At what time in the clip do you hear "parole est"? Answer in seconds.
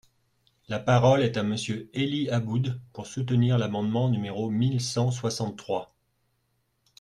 0.79-1.37